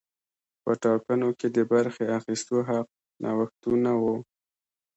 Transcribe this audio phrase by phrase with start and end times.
[0.63, 2.87] په ټاکنو کې د برخې اخیستو حق
[3.23, 4.15] نوښتونه وو.